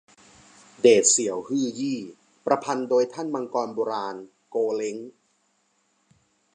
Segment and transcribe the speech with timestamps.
[0.81, 1.99] เดชเซียวฮื่อยี้
[2.45, 4.15] ประพันธ์โดยท่านมังกรโบราณ
[4.49, 4.97] โกวเล้ง